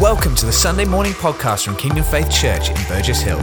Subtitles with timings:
[0.00, 3.38] Welcome to the Sunday morning podcast from Kingdom Faith Church in Burgess Hill.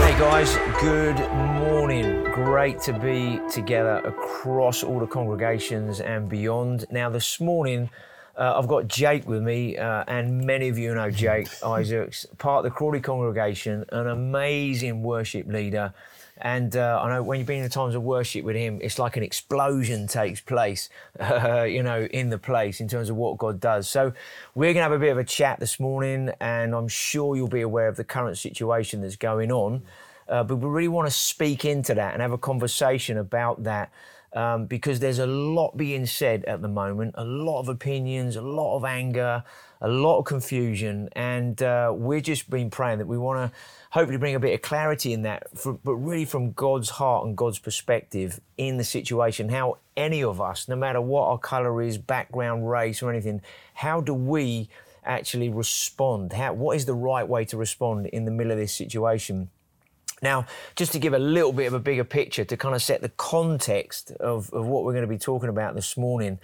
[0.00, 1.18] Hey guys, good
[1.58, 2.24] morning.
[2.32, 6.86] Great to be together across all the congregations and beyond.
[6.90, 7.90] Now, this morning,
[8.38, 12.64] uh, I've got Jake with me, uh, and many of you know Jake Isaacs, part
[12.64, 15.92] of the Crawley congregation, an amazing worship leader.
[16.42, 18.98] And uh, I know when you've been in the times of worship with him, it's
[18.98, 20.90] like an explosion takes place,
[21.20, 23.88] uh, you know, in the place in terms of what God does.
[23.88, 24.12] So
[24.56, 27.46] we're going to have a bit of a chat this morning, and I'm sure you'll
[27.46, 29.82] be aware of the current situation that's going on.
[30.28, 33.92] Uh, but we really want to speak into that and have a conversation about that
[34.34, 38.42] um, because there's a lot being said at the moment, a lot of opinions, a
[38.42, 39.44] lot of anger,
[39.80, 43.58] a lot of confusion, and uh, we're just been praying that we want to
[43.90, 47.36] hopefully bring a bit of clarity in that, for, but really from God's heart and
[47.36, 49.48] God's perspective in the situation.
[49.48, 53.42] How any of us, no matter what our colour is, background, race, or anything,
[53.74, 54.68] how do we
[55.04, 56.32] actually respond?
[56.32, 59.50] How, what is the right way to respond in the middle of this situation?
[60.22, 63.02] Now, just to give a little bit of a bigger picture to kind of set
[63.02, 66.38] the context of, of what we're going to be talking about this morning,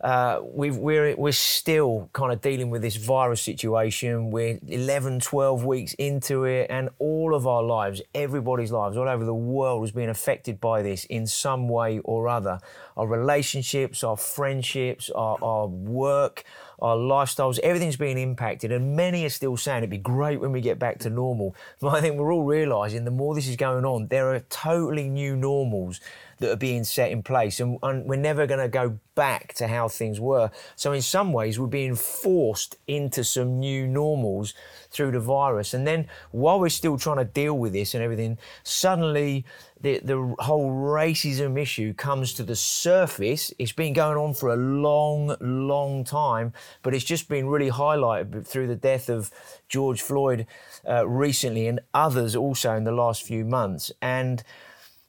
[0.00, 4.30] uh, we we're, we're still kind of dealing with this virus situation.
[4.30, 9.24] We're 11, 12 weeks into it, and all of our lives, everybody's lives all over
[9.24, 12.60] the world is being affected by this in some way or other.
[12.96, 16.44] Our relationships, our friendships, our, our work,
[16.78, 18.72] our lifestyles, everything's being impacted.
[18.72, 21.54] And many are still saying it'd be great when we get back to normal.
[21.80, 25.08] But I think we're all realizing the more this is going on, there are totally
[25.08, 26.00] new normals
[26.38, 27.60] that are being set in place.
[27.60, 30.50] And, and we're never going to go back to how things were.
[30.76, 34.54] So, in some ways, we're being forced into some new normals
[34.90, 35.74] through the virus.
[35.74, 39.44] And then, while we're still trying to deal with this and everything, suddenly
[39.80, 43.52] the, the whole racism issue comes to the surface.
[43.58, 46.52] It's been going on for a long, long time,
[46.82, 49.30] but it's just been really highlighted through the death of
[49.68, 50.46] George Floyd
[50.88, 53.92] uh, recently and others also in the last few months.
[54.00, 54.42] And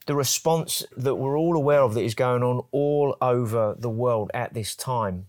[0.07, 4.31] the response that we're all aware of that is going on all over the world
[4.33, 5.27] at this time.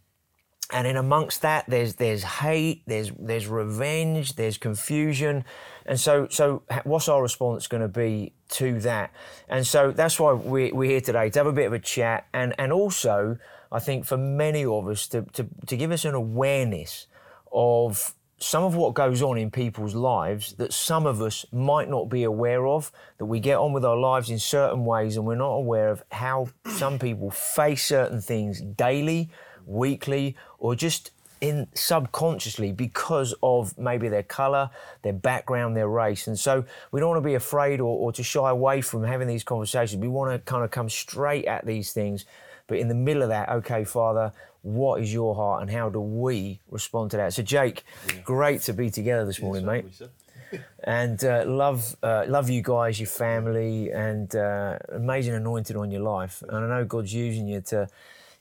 [0.71, 5.45] And in amongst that, there's there's hate, there's there's revenge, there's confusion,
[5.87, 9.11] and so so what's our response going to be to that?
[9.49, 12.27] And so that's why we, we're here today to have a bit of a chat,
[12.35, 13.39] and and also
[13.73, 17.07] I think for many of us to to, to give us an awareness
[17.51, 22.09] of some of what goes on in people's lives that some of us might not
[22.09, 25.35] be aware of, that we get on with our lives in certain ways and we're
[25.35, 29.29] not aware of how some people face certain things daily,
[29.67, 31.11] weekly, or just
[31.41, 34.71] in subconsciously because of maybe their color,
[35.03, 36.27] their background, their race.
[36.27, 39.29] And so we don't want to be afraid or, or to shy away from having
[39.29, 40.01] these conversations.
[40.01, 42.25] We want to kind of come straight at these things.
[42.67, 44.33] But in the middle of that, okay, Father,
[44.63, 47.35] what is your heart and how do we respond to that?
[47.35, 48.21] So, Jake, yeah.
[48.25, 49.87] great to be together this morning, mate.
[50.85, 56.03] and uh, love, uh, love you guys, your family, and uh, amazing anointing on your
[56.03, 56.43] life.
[56.49, 57.89] And I know God's using you to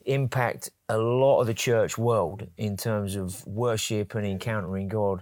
[0.06, 5.22] impact a lot of the church world in terms of worship and encountering God,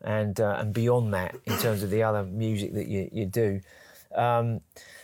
[0.00, 3.60] and uh, and beyond that in terms of the other music that you you do.
[4.14, 4.60] Um,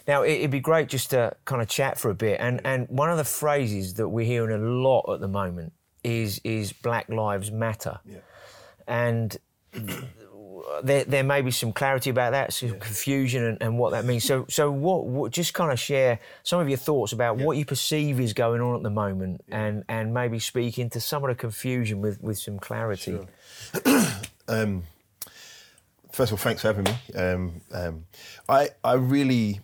[0.06, 2.40] now, it'd be great just to kind of chat for a bit.
[2.40, 6.40] And, and one of the phrases that we're hearing a lot at the moment is,
[6.44, 8.00] is Black Lives Matter.
[8.06, 8.18] Yeah.
[8.86, 9.36] And
[10.82, 12.74] there, there may be some clarity about that, some yeah.
[12.76, 14.24] confusion and, and, what that means.
[14.24, 17.44] So, so what, what, just kind of share some of your thoughts about yeah.
[17.44, 21.22] what you perceive is going on at the moment and, and maybe speak into some
[21.24, 23.18] of the confusion with, with some clarity.
[23.84, 24.06] Sure.
[24.48, 24.84] um,
[26.18, 27.14] first of all, thanks for having me.
[27.14, 28.06] Um, um,
[28.48, 29.60] I, I really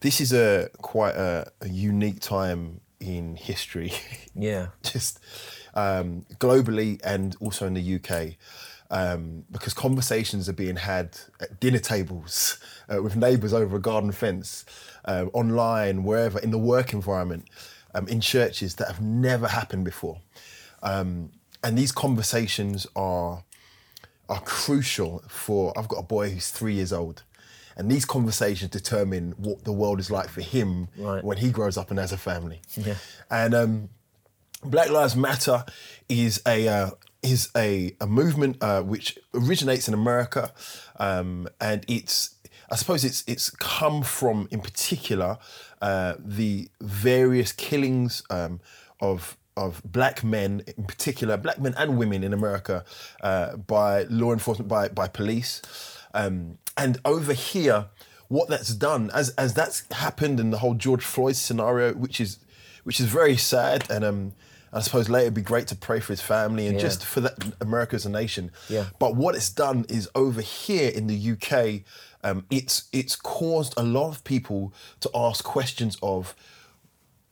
[0.00, 3.92] this is a quite a, a unique time in history.
[4.38, 4.66] Yeah.
[4.82, 5.18] Just
[5.72, 8.36] um, globally and also in the UK.
[8.90, 12.58] Um, because conversations are being had at dinner tables
[12.92, 14.66] uh, with neighbours over a garden fence,
[15.06, 17.48] uh, online, wherever, in the work environment,
[17.94, 20.20] um, in churches that have never happened before.
[20.82, 21.30] Um,
[21.64, 23.42] and these conversations are
[24.28, 25.76] are crucial for.
[25.78, 27.22] I've got a boy who's three years old,
[27.76, 31.22] and these conversations determine what the world is like for him right.
[31.22, 32.60] when he grows up and has a family.
[32.76, 32.94] Yeah.
[33.30, 33.88] And um,
[34.64, 35.64] Black Lives Matter
[36.08, 36.90] is a uh,
[37.22, 40.52] is a, a movement uh, which originates in America,
[40.98, 42.36] um, and it's
[42.70, 45.38] I suppose it's it's come from in particular
[45.82, 48.60] uh, the various killings um,
[49.00, 52.84] of of black men, in particular black men and women in America,
[53.22, 55.62] uh, by law enforcement by by police.
[56.14, 57.86] Um, and over here,
[58.28, 62.38] what that's done as as that's happened in the whole George Floyd scenario, which is
[62.84, 64.32] which is very sad and um.
[64.72, 66.82] I suppose later it'd be great to pray for his family and Yeah.
[66.82, 68.50] just for that America as a nation.
[68.68, 68.86] Yeah.
[68.98, 71.84] But what it's done is over here in the UK,
[72.22, 76.34] um, it's it's caused a lot of people to ask questions of,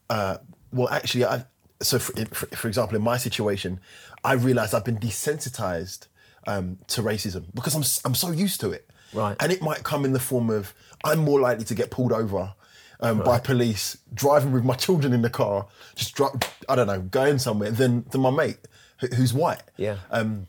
[0.08, 0.38] uh,
[0.72, 1.44] well, actually, I
[1.82, 2.12] so for,
[2.56, 3.80] for, example, in my situation,
[4.22, 6.06] I realized I've been desensitized
[6.46, 8.88] um, to racism because I'm I'm so used to it.
[9.12, 9.36] Right.
[9.40, 10.74] And it might come in the form of
[11.04, 12.54] I'm more likely to get pulled over.
[13.00, 16.28] Um, By police driving with my children in the car, just dri
[16.68, 18.58] I don't know, going somewhere than than my mate
[19.00, 19.62] who- who's white.
[19.76, 19.96] Yeah.
[20.10, 20.46] Um,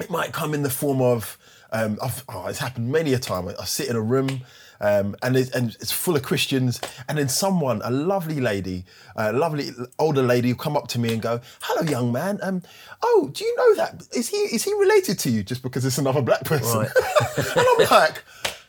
[0.00, 1.38] it might come in the form of
[1.72, 3.48] um, I've, oh, it's happened many a time.
[3.48, 4.42] I, I sit in a room
[4.82, 8.84] um, and, it's, and it's full of Christians, and then someone, a lovely lady,
[9.16, 12.40] a lovely older lady, will come up to me and go, "Hello, young man.
[12.42, 12.62] Um,
[13.00, 14.08] oh, do you know that?
[14.12, 15.42] Is he is he related to you?
[15.42, 16.90] Just because it's another black person?" Right.
[17.36, 18.24] and I'm like.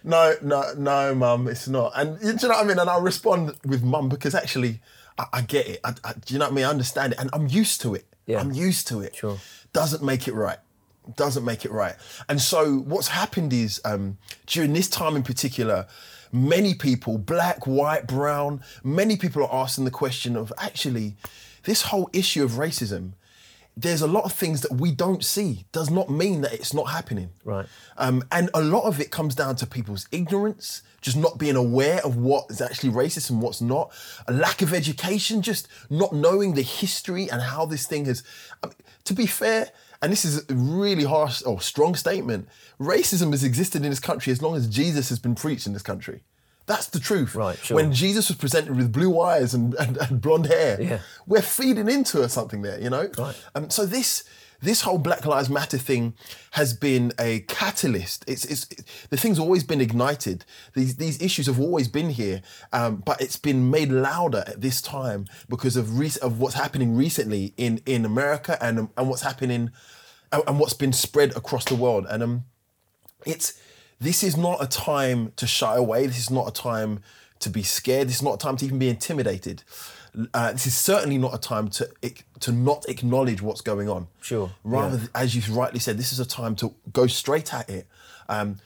[0.06, 1.94] No, no, no, mum, it's not.
[1.96, 2.78] And you know what I mean?
[2.78, 4.82] And I respond with mum because actually,
[5.18, 5.80] I, I get it.
[5.82, 6.66] I, I, do you know what I mean?
[6.66, 8.06] I understand it, and I'm used to it.
[8.26, 8.42] Yeah.
[8.42, 9.16] I'm used to it.
[9.16, 9.38] Sure.
[9.72, 10.58] Doesn't make it right.
[11.16, 11.96] Doesn't make it right.
[12.30, 14.18] And so what's happened is um,
[14.48, 15.88] during this time in particular,
[16.32, 21.16] many people, black, white, brown, many people are asking the question of actually,
[21.64, 23.14] this whole issue of racism.
[23.76, 25.66] There's a lot of things that we don't see.
[25.72, 27.32] Does not mean that it's not happening.
[27.44, 27.66] Right.
[27.98, 32.00] Um, and a lot of it comes down to people's ignorance, just not being aware
[32.06, 33.92] of what is actually racist and what's not,
[34.28, 38.24] a lack of education, just not knowing the history and how this thing has.
[38.62, 39.72] I mean, to be fair,
[40.04, 42.48] and this is a really harsh or strong statement,
[42.80, 45.82] racism has existed in this country as long as Jesus has been preached in this
[45.82, 46.22] country.
[46.66, 47.36] That's the truth.
[47.36, 47.76] Right, sure.
[47.76, 51.00] When Jesus was presented with blue eyes and, and, and blonde hair, Yeah.
[51.26, 53.10] we're feeding into something there, you know?
[53.18, 53.36] Right.
[53.56, 54.24] Um, so this
[54.64, 56.14] this whole Black Lives Matter thing
[56.52, 58.24] has been a catalyst.
[58.28, 60.46] It's, it's it- the thing's always been ignited.
[60.74, 64.82] These these issues have always been here, um, but it's been made louder at this
[64.82, 69.72] time because of rec- of what's happening recently in in America and and what's happening
[70.32, 72.06] and, and what's been spread across the world.
[72.10, 72.46] And um,
[73.26, 73.60] it's
[74.00, 76.08] this is not a time to shy away.
[76.08, 77.02] This is not a time
[77.40, 78.08] to be scared.
[78.08, 79.64] This is not a time to even be intimidated.
[80.34, 81.90] Uh, this is certainly not a time to
[82.40, 84.08] to not acknowledge what's going on.
[84.22, 85.08] Sure, Rather, yeah.
[85.16, 87.88] as you rightly said, this is a time to go straight at it,
[88.30, 88.58] um,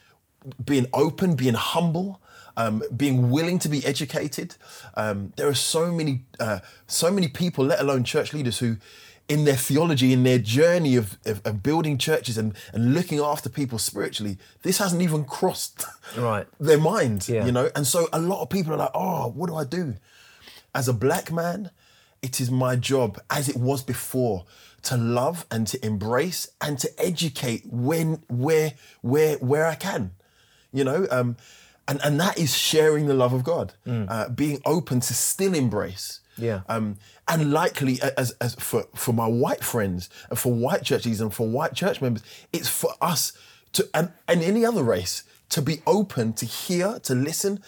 [0.64, 2.20] being open, being humble.
[2.56, 4.56] Um, being willing to be educated,
[4.96, 6.58] um, there are so many, uh,
[6.88, 8.78] so many people, let alone church leaders, who,
[9.28, 13.48] in their theology, in their journey of, of, of building churches and, and looking after
[13.48, 15.84] people spiritually, this hasn't even crossed
[16.16, 16.48] Right.
[16.58, 17.46] their mind, Yeah.
[17.46, 17.70] you know.
[17.76, 19.94] And so a lot of people are like, "Oh, what do I do?"
[20.74, 21.70] As a black man,
[22.22, 24.44] it is my job, as it was before,
[24.82, 30.12] to love and to embrace and to educate when, where, where, where I can,
[30.72, 31.06] you know.
[31.10, 31.36] Um,
[31.86, 36.20] and and that is sharing the love of God, uh, being open to still embrace.
[36.36, 36.60] Yeah.
[36.68, 41.32] Um, and likely, as, as for, for my white friends and for white churches and
[41.34, 42.22] for white church members,
[42.52, 43.32] it's for us
[43.72, 47.62] to, and, and any other race, to be open to hear, to listen,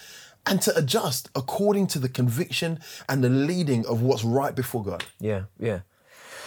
[0.46, 2.78] and to adjust according to the conviction
[3.08, 5.04] and the leading of what's right before God.
[5.20, 5.80] Yeah, yeah.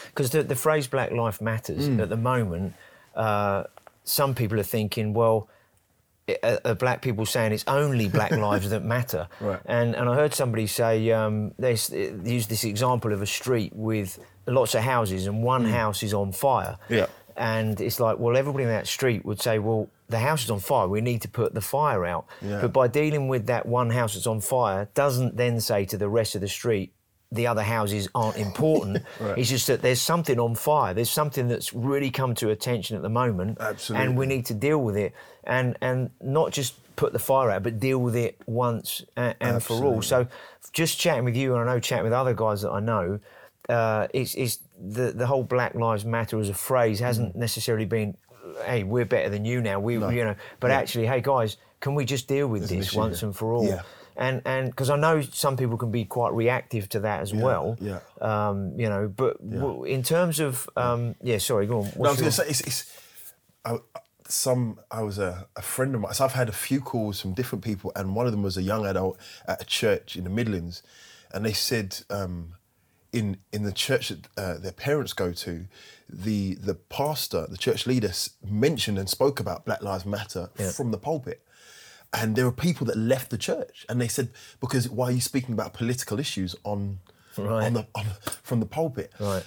[0.07, 2.01] Because the, the phrase Black Life Matters Mm.
[2.01, 2.74] at the moment,
[3.16, 3.63] uh,
[4.04, 5.50] some people are thinking, well,
[6.30, 9.28] uh, uh, black people saying it's only black lives that matter.
[9.42, 9.60] Right.
[9.66, 14.19] And and I heard somebody say um, they use this example of a street with
[14.47, 16.78] lots of houses and one house is on fire.
[16.90, 16.95] Mm.
[16.97, 17.06] Yeah.
[17.37, 20.59] And it's like, well, everybody in that street would say, well, the house is on
[20.59, 20.87] fire.
[20.87, 22.25] We need to put the fire out.
[22.42, 22.61] Yeah.
[22.61, 26.09] But by dealing with that one house that's on fire, doesn't then say to the
[26.09, 26.94] rest of the street,
[27.31, 29.04] the other houses aren't important.
[29.19, 29.37] Right.
[29.37, 30.94] It's just that there's something on fire.
[30.94, 33.57] There's something that's really come to attention at the moment,
[33.95, 35.13] and we need to deal with it,
[35.44, 39.63] and and not just put the fire out, but deal with it once and, and
[39.63, 40.02] for all.
[40.02, 40.28] So,
[40.73, 43.19] just chatting with you, and I know chatting with other guys that I know,
[43.69, 47.03] uh, it's, it's the the whole Black Lives Matter as a phrase Mm.
[47.05, 48.17] hasn't necessarily been,
[48.65, 49.79] hey, we're better than you now.
[49.79, 53.23] We, you know, but actually, hey guys, can we just deal with There's this once
[53.23, 53.65] and for all?
[53.67, 53.81] Yeah.
[54.15, 57.77] And and because I know some people can be quite reactive to that as well.
[57.81, 57.99] yeah.
[58.21, 61.91] Um, you know, but w- in terms of um, yeah, sorry, go on.
[61.97, 62.93] No, I was going to say it's, it's
[63.65, 63.77] I,
[64.27, 64.79] some.
[64.91, 66.13] I was a, a friend of mine.
[66.13, 68.61] So I've had a few calls from different people, and one of them was a
[68.61, 69.17] young adult
[69.47, 70.83] at a church in the Midlands,
[71.33, 72.53] and they said um,
[73.13, 75.65] in in the church that uh, their parents go to,
[76.09, 78.11] the the pastor, the church leader,
[78.45, 80.71] mentioned and spoke about Black Lives Matter Yeah.
[80.71, 81.41] from the pulpit.
[82.15, 84.29] And there were people that left the church, and they said,
[84.59, 86.99] "Because why are you speaking about political issues on,
[87.37, 87.65] Right.
[87.65, 88.05] on the on,
[88.43, 89.43] from the pulpit?" right,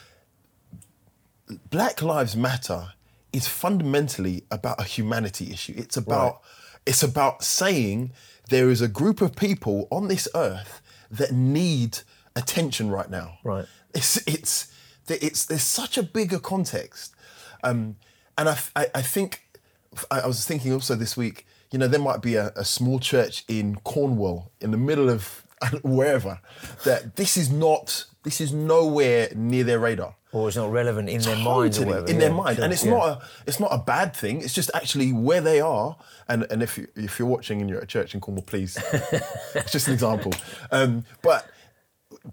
[1.71, 2.93] Black Lives Matter
[3.33, 5.75] is fundamentally about a humanity issue.
[5.77, 6.41] It's about
[6.85, 8.13] it's about saying
[8.49, 10.81] there is a group of people on this earth
[11.11, 11.99] that need
[12.37, 13.39] attention right now.
[13.43, 13.67] Right.
[13.95, 14.73] It's it's
[15.09, 17.15] it's there's such a bigger context,
[17.65, 17.97] um,
[18.39, 19.43] and I, I I think
[20.11, 21.47] I was thinking also this week.
[21.73, 25.45] You know, there might be a, a small church in Cornwall, in the middle of
[25.83, 26.41] wherever,
[26.85, 31.21] that this is not this is nowhere near their radar Or it's not relevant in
[31.23, 32.07] their mind or whatever.
[32.07, 32.91] in yeah, their mind, sure, and it's yeah.
[32.91, 34.43] not a it's not a bad thing.
[34.43, 35.97] It's just actually where they are.
[36.29, 38.77] And and if you if you're watching and you're at a church in Cornwall, please,
[39.55, 40.35] it's just an example.
[40.71, 41.49] Um, but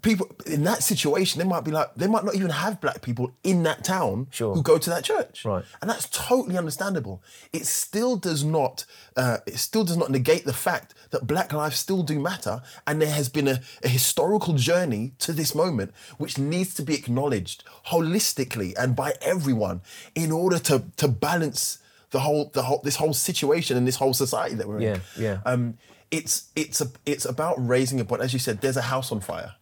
[0.01, 3.31] people in that situation, they might be like they might not even have black people
[3.43, 4.53] in that town Sure.
[4.55, 5.63] who go to that church, Right.
[5.81, 7.21] And that's totally understandable.
[7.51, 8.85] It still does not
[9.15, 13.01] uh, it still does not negate the fact that black lives still do matter, and
[13.01, 17.63] there has been a, a historical journey to this moment which needs to be acknowledged
[17.87, 19.81] holistically and by everyone
[20.15, 21.79] in order to to balance
[22.11, 25.01] the whole the whole this whole situation and this whole society that we're Yeah, in.
[25.17, 25.37] yeah.
[25.45, 25.77] Um,
[26.11, 28.21] it's it's a it's about raising a point.
[28.21, 29.53] As you said, there's a house on fire,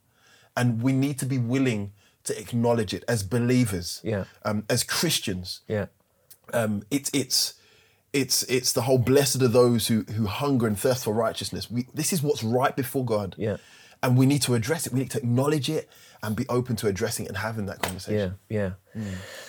[0.55, 1.91] and we need to be willing
[2.23, 4.25] to acknowledge it as believers, Yeah.
[4.43, 5.61] um, as Christians.
[5.67, 5.87] Yeah.
[6.53, 7.53] Um, it's it's
[8.13, 11.71] it's it's the whole blessed are those who who hunger and thirst for righteousness.
[11.71, 13.35] We, this is what's right before God.
[13.37, 13.57] Yeah.
[14.03, 14.93] And we need to address it.
[14.93, 15.87] We need to acknowledge it
[16.23, 18.35] and be open to addressing it and having that conversation.
[18.49, 19.03] Yeah, yeah.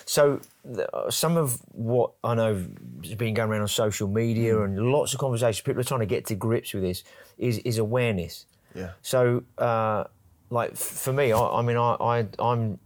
[0.05, 0.41] So
[0.77, 2.63] uh, some of what I know
[3.03, 4.65] has been going around on social media Mm.
[4.65, 5.61] and lots of conversations.
[5.61, 7.03] People are trying to get to grips with this.
[7.37, 8.45] Is is awareness.
[8.75, 8.91] Yeah.
[9.01, 10.05] So, uh,
[10.53, 12.79] like for me, I, I mean, I, I I'm.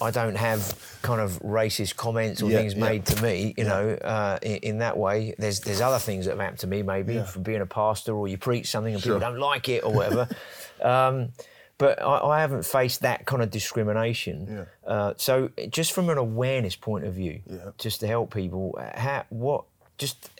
[0.00, 0.60] I don't have
[1.02, 2.80] kind of racist comments or Yeah, things yeah.
[2.88, 5.32] made to me, you know, uh, in, in that way.
[5.38, 7.24] There's there's other things that have happened to me, maybe Yeah.
[7.24, 10.26] from being a pastor or you preach something and people don't like it or whatever.
[10.82, 11.28] um,
[11.78, 14.66] but I, I haven't faced that kind of discrimination.
[14.84, 14.90] Yeah.
[14.92, 17.70] Uh, so just from an awareness point of view, Yeah.
[17.78, 19.64] just to help people, uh, how, what
[19.98, 20.30] just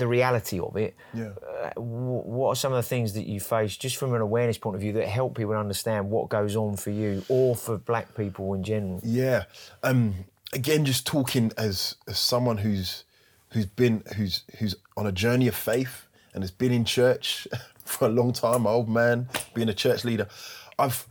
[0.00, 0.96] the reality of it.
[1.14, 1.30] Yeah.
[1.40, 4.58] Uh, wh- what are some of the things that you face just from an awareness
[4.58, 8.16] point of view that help people understand what goes on for you or for black
[8.16, 9.00] people in general?
[9.04, 9.44] Yeah.
[9.82, 13.04] Um, again, just talking as, as someone who's
[13.50, 17.46] who's been who's who's on a journey of faith and has been in church
[17.84, 20.28] for a long time, my old man, being a church leader.
[20.78, 21.06] I've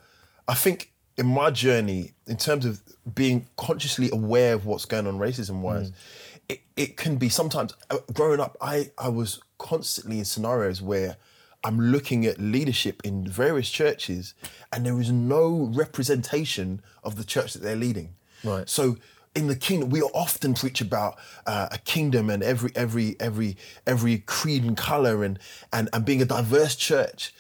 [0.48, 2.81] I think in my journey, in terms of
[3.13, 5.91] being consciously aware of what's going on racism wise,
[6.50, 11.15] it, it can be sometimes uh, growing up, I, I was constantly in scenarios where
[11.63, 14.34] I'm looking at leadership in various churches
[14.74, 18.15] and there is no representation of the church that they're leading.
[18.44, 18.68] Right.
[18.68, 18.98] So
[19.36, 24.20] in the kingdom, we often preach about uh, a kingdom and every every every every
[24.20, 25.38] creed and color and
[25.72, 27.34] and and being a diverse church.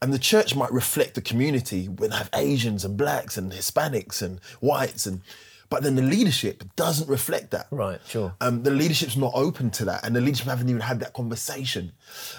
[0.00, 4.40] And the church might reflect the community when have Asians and blacks and Hispanics and
[4.60, 5.22] whites and
[5.68, 7.66] but then the leadership doesn't reflect that.
[7.70, 8.34] Right, sure.
[8.40, 11.92] Um, the leadership's not open to that, and the leadership haven't even had that conversation.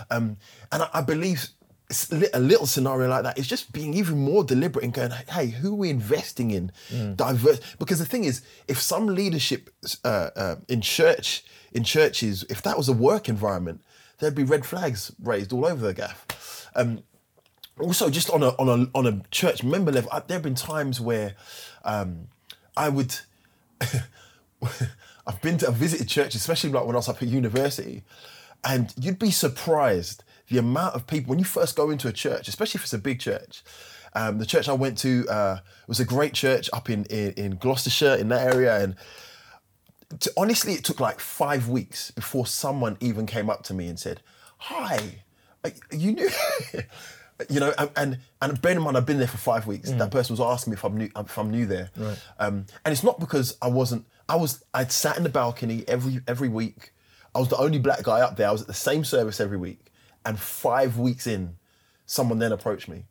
[0.09, 0.37] Um,
[0.71, 1.49] and I, I believe
[2.33, 5.71] a little scenario like that is just being even more deliberate and going, hey, who
[5.71, 6.71] are we investing in?
[7.15, 7.61] Diverse.
[7.79, 9.69] Because the thing is, if some leadership
[10.03, 13.81] uh, uh, in church, in churches, if that was a work environment,
[14.19, 16.69] there'd be red flags raised all over the gaff.
[16.75, 17.03] Um,
[17.79, 20.99] also just on a on a on a church member level, there have been times
[20.99, 21.35] where
[21.85, 22.27] um,
[22.77, 23.15] I would.
[25.27, 28.03] I've been to, I've visited church, especially like when I was up at university,
[28.63, 32.47] and you'd be surprised the amount of people when you first go into a church,
[32.47, 33.63] especially if it's a big church.
[34.13, 35.57] Um, the church I went to uh,
[35.87, 38.95] was a great church up in, in in Gloucestershire in that area, and
[40.19, 43.99] to, honestly, it took like five weeks before someone even came up to me and
[43.99, 44.21] said,
[44.57, 45.23] "Hi,
[45.91, 46.29] you new."
[47.49, 49.91] You know, and and, and bear in mind, I've been there for five weeks.
[49.91, 51.91] That person was asking me if I'm new, if I'm new there,
[52.39, 54.05] um, and it's not because I wasn't.
[54.27, 54.63] I was.
[54.73, 56.91] I'd sat in the balcony every every week.
[57.35, 58.47] I was the only black guy up there.
[58.47, 59.91] I was at the same service every week,
[60.25, 61.57] and five weeks in,
[62.07, 63.05] someone then approached me,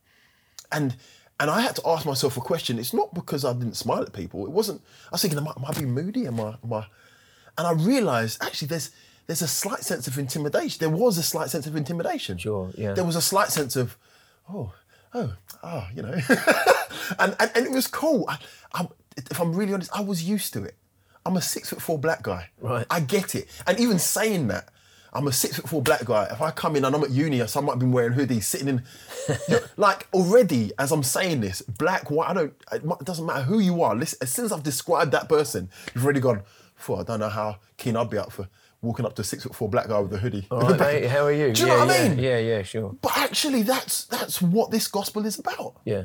[0.72, 0.96] and
[1.38, 2.78] and I had to ask myself a question.
[2.78, 4.44] It's not because I didn't smile at people.
[4.44, 4.82] It wasn't.
[5.06, 6.26] I was thinking, am I, am I being moody?
[6.26, 6.86] Am I, am I?
[7.58, 8.90] And I realised actually there's
[9.26, 10.78] there's a slight sense of intimidation.
[10.80, 12.38] There was a slight sense of intimidation.
[12.38, 12.92] Sure, yeah.
[12.94, 13.96] There was a slight sense of,
[14.52, 14.72] oh,
[15.14, 16.12] oh, oh, you know,
[17.18, 18.26] and, and and it was cool.
[18.28, 18.38] I,
[18.72, 20.76] I, if I'm really honest, I was used to it.
[21.24, 22.50] I'm a six foot four black guy.
[22.60, 22.86] Right.
[22.88, 23.48] I get it.
[23.66, 24.68] And even saying that,
[25.12, 26.28] I'm a six foot four black guy.
[26.30, 28.68] If I come in and I'm at uni, or someone might been wearing hoodies, sitting
[28.68, 28.82] in,
[29.28, 32.54] you know, like already as I'm saying this, black, white, I don't.
[32.72, 33.96] It doesn't matter who you are.
[33.96, 36.42] Listen, as soon as I've described that person, you've already gone.
[36.76, 38.48] "Phew, I don't know how keen I'd be up for
[38.86, 40.46] walking up to a six foot four black guy with a hoodie.
[40.50, 41.52] All right, mate, how are you?
[41.52, 42.18] Do you yeah, know what I yeah, mean?
[42.18, 42.96] Yeah, yeah, sure.
[43.02, 45.74] But actually, that's that's what this gospel is about.
[45.84, 46.04] Yeah.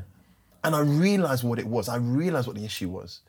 [0.64, 1.90] And I realised what it was.
[1.90, 3.22] I realised what the issue was.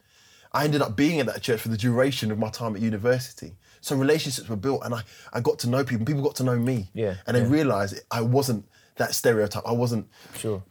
[0.53, 3.55] I ended up being in that church for the duration of my time at university.
[3.81, 5.01] So relationships were built, and I,
[5.33, 6.05] I got to know people.
[6.05, 6.91] People got to know me.
[6.95, 7.49] Yeah, And they yeah.
[7.49, 8.67] realised I wasn't
[8.97, 9.63] that stereotype.
[9.67, 10.09] I wasn't.
[10.37, 10.63] Sure.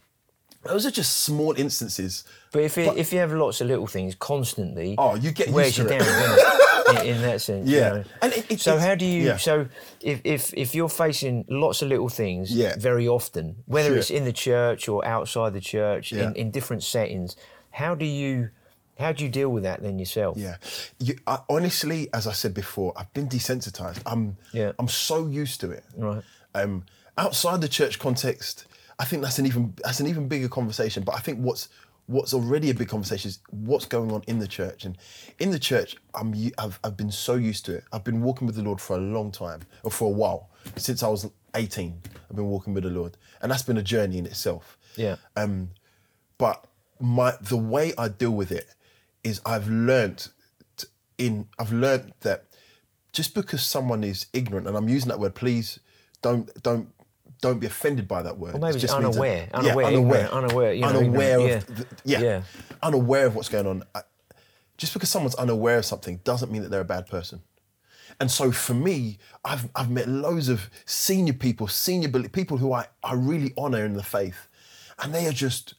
[0.63, 2.23] Those are just small instances.
[2.51, 5.49] But if it, But- if you have lots of little things constantly, Oh, you get
[5.49, 6.05] wears used you to down, it.
[6.05, 6.61] doesn't it?
[6.99, 7.69] In, in that sense.
[7.69, 7.89] you Yeah.
[7.89, 8.03] know.
[8.21, 9.23] And it- it- so how do you?
[9.27, 9.37] yeah.
[9.37, 9.67] So
[10.01, 12.75] if, if if you're facing lots of little things, Yeah.
[12.77, 13.97] very often, whether Sure.
[13.97, 16.27] it's in the church or outside the church, Yeah.
[16.27, 17.35] in, in different settings,
[17.71, 18.49] how do you
[18.99, 20.37] how do you deal with that then yourself?
[20.37, 20.57] Yeah,
[20.99, 23.99] you, I, honestly, as I said before, I've been desensitized.
[24.05, 24.73] I'm, Yeah.
[24.77, 25.83] I'm so used to it.
[25.97, 26.21] Right.
[26.53, 26.83] Um,
[27.17, 28.65] outside the church context,
[28.99, 31.01] I think that's an even that's an even bigger conversation.
[31.03, 31.69] But I think what's
[32.11, 34.85] what's already a big conversation is what's going on in the church.
[34.85, 34.97] And
[35.39, 37.83] in the church, I'm I've I've been so used to it.
[37.91, 41.01] I've been walking with the Lord for a long time, or for a while, since
[41.01, 42.01] I was 18.
[42.29, 44.77] I've been walking with the Lord, and that's been a journey in itself.
[44.95, 45.15] Yeah.
[45.35, 45.71] Um,
[46.37, 46.65] but
[46.99, 48.67] my the way I deal with it
[49.23, 50.29] is I've learnt
[50.77, 50.87] t-
[51.17, 52.45] in I've learnt that
[53.13, 55.79] just because someone is ignorant, and I'm using that word, please
[56.21, 56.89] don't don't
[57.41, 58.55] don't be offended by that word.
[58.55, 61.59] Or maybe means that- unaware, yeah, unaware, unaware, unaware, you know, unaware of yeah.
[61.75, 62.41] the- yeah, Yeah.
[62.83, 63.83] unaware of what's going on.
[63.95, 64.01] I,
[64.77, 67.41] just because someone's unaware of something doesn't mean that they're a bad person.
[68.19, 72.85] And so for me, I've, I've met loads of senior people, senior people who I,
[73.03, 74.47] I really honor in the faith,
[74.99, 75.73] and they are just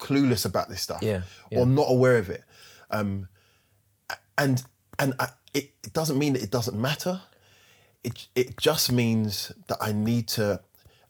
[0.00, 1.60] clueless about this stuff Yeah, yeah.
[1.60, 2.44] or not aware of it.
[2.90, 3.28] Um,
[4.38, 4.62] and
[4.98, 7.20] and I, it, it doesn't mean that it doesn't matter.
[8.04, 10.60] It it just means that I need to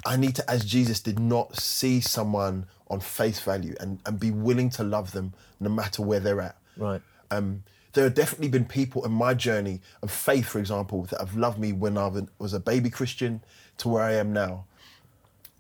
[0.07, 4.31] I need to, as Jesus did, not see someone on face value and, and be
[4.31, 6.57] willing to love them no matter where they're at.
[6.77, 7.03] Right.
[7.31, 11.37] Um, there have definitely been people in my journey of faith, for example, that have
[11.37, 12.09] loved me when I
[12.39, 13.43] was a baby Christian
[13.79, 14.67] to where I am now.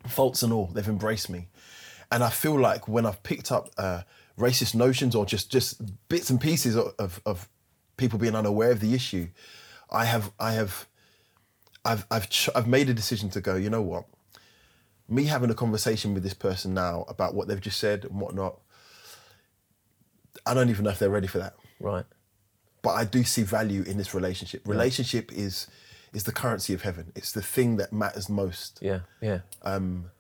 [0.07, 1.49] Faults and all, they've embraced me.
[2.13, 4.03] And I feel like when I've picked up uh,
[4.39, 7.49] racist notions or just, just bits and pieces of, of, of
[7.97, 9.29] people being unaware of the issue,
[9.91, 10.87] I have, I have,
[11.85, 14.05] I've, I've, ch- I've made a decision to go, you know what?
[15.09, 18.59] Me having a conversation with this person now about what they've just said and whatnot,
[20.45, 22.05] I don't even know if they're ready for that Right.
[22.83, 24.67] but I do see value in this relationship.
[24.67, 25.67] Relationship is
[26.13, 27.13] is the currency of heaven.
[27.15, 28.79] It's the thing that matters most.
[28.81, 29.01] Yeah.
[29.21, 29.41] Yeah.
[29.63, 30.11] Um,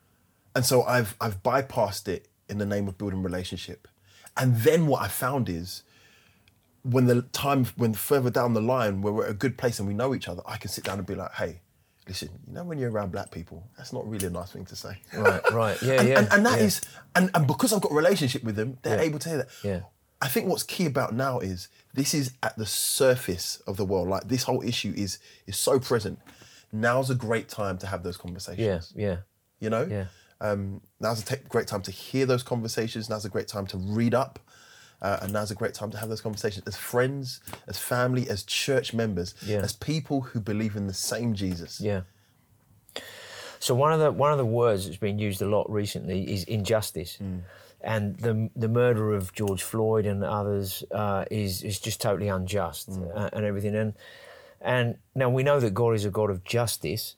[0.54, 3.88] And so I've I've bypassed it in the name of building relationship.
[4.36, 5.82] And then what I found is
[6.82, 9.88] when the time when further down the line where we're at a good place and
[9.88, 11.60] we know each other, I can sit down and be like, hey,
[12.08, 14.76] listen, you know when you're around black people, that's not really a nice thing to
[14.76, 14.98] say.
[15.14, 15.50] Right.
[15.52, 15.82] Right.
[15.82, 15.94] Yeah.
[16.00, 16.18] and, yeah.
[16.18, 16.66] and, and that yeah.
[16.66, 16.80] is-
[17.14, 19.04] and, and because I've got a relationship with them, they're Yeah.
[19.04, 19.48] able to hear that.
[19.64, 19.80] Yeah.
[20.22, 24.08] I think what's key about now is this is at the surface of the world.
[24.08, 26.18] Like this whole issue is is so present.
[26.72, 28.92] Now's a great time to have those conversations.
[28.96, 29.06] Yeah.
[29.08, 29.16] Yeah.
[29.60, 29.86] You know?
[29.88, 30.06] Yeah.
[30.40, 33.08] Um, now's a great time to hear those conversations.
[33.08, 34.38] Now's a great time to read up.
[35.02, 38.42] Uh, and now's a great time to have those conversations as friends, as family, as
[38.44, 39.58] church members, Yeah.
[39.58, 41.80] as people who believe in the same Jesus.
[41.80, 42.02] Yeah.
[43.58, 46.44] So one of the one of the words that's been used a lot recently is
[46.44, 47.18] injustice,
[47.80, 52.88] and the the murder of George Floyd and others uh, is is just totally unjust
[52.90, 53.74] uh, and everything.
[53.74, 53.94] And
[54.60, 57.16] and now we know that God is a God of justice,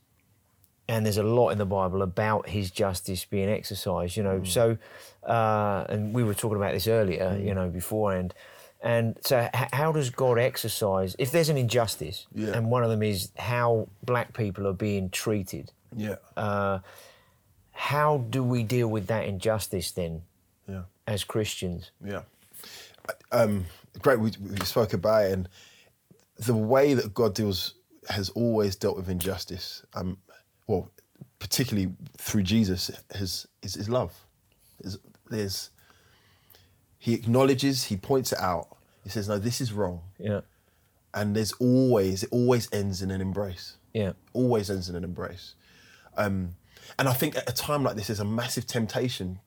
[0.89, 4.17] and there's a lot in the Bible about His justice being exercised.
[4.17, 4.79] You know, so
[5.25, 7.39] uh, and we were talking about this earlier.
[7.43, 8.35] You know, beforehand.
[8.81, 12.27] And so, h- how does God exercise if there's an injustice?
[12.33, 12.53] Yeah.
[12.57, 15.73] And one of them is how black people are being treated.
[15.97, 16.17] Yeah.
[16.37, 16.79] Uh,
[17.73, 20.23] how do we deal with that injustice then,
[20.69, 20.83] yeah.
[21.07, 21.91] as Christians?
[22.05, 22.23] Yeah.
[23.33, 23.67] Um,
[24.01, 24.21] great.
[24.21, 25.49] We, we spoke about it, and
[26.39, 27.75] the way that God deals
[28.09, 29.85] has always dealt with injustice.
[29.95, 30.19] Um,
[30.69, 30.89] well,
[31.41, 34.15] particularly through Jesus, his, is, is love.
[34.81, 35.71] There's, there's
[37.01, 38.77] he acknowledges, he points it out.
[39.03, 40.43] He says, "No, this is wrong," Yeah,
[41.13, 45.55] and there's always it always ends in an embrace yeah, always ends in an embrace.
[46.17, 46.57] Um,
[46.99, 49.41] and I think at a time like this, there's a massive temptation,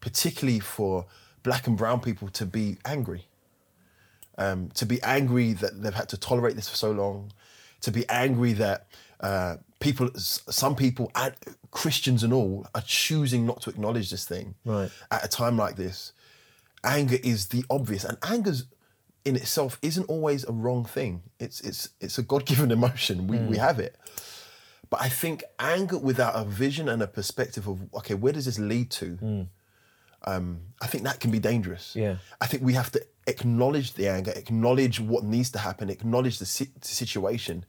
[0.00, 1.06] particularly for
[1.42, 3.26] black and brown people, to be angry.
[4.36, 7.32] Um, to be angry that they've had to tolerate this for so long,
[7.82, 8.88] to be angry that
[9.20, 11.10] uh, people, some people,
[11.70, 14.90] Christians and all, are choosing not to acknowledge this thing Right.
[15.10, 16.12] at a time like this.
[16.82, 18.64] Anger is the obvious, and anger's
[19.24, 21.22] in itself isn't always a wrong thing.
[21.40, 23.26] It's it's it's a God given emotion.
[23.26, 23.96] We we have it.
[24.90, 28.58] But I think anger without a vision and a perspective of okay, where does this
[28.58, 29.46] lead to?
[30.26, 31.94] Um, I think that can be dangerous.
[31.94, 32.16] Yeah.
[32.40, 36.46] I think we have to acknowledge the anger, acknowledge what needs to happen, acknowledge the,
[36.46, 37.64] si- the situation,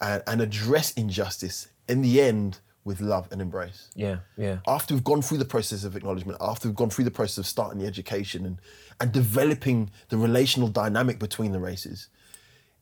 [0.00, 5.04] and, and address injustice in the end with love and embrace yeah, yeah, after we've
[5.04, 7.86] gone through the process of acknowledgement, after we've gone through the process of starting the
[7.86, 8.58] education and,
[9.00, 12.08] and developing the relational dynamic between the races,